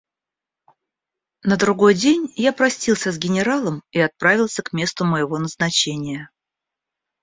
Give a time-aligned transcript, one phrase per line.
[1.43, 6.31] На другой день я простился с генералом и отправился к месту моего назначения.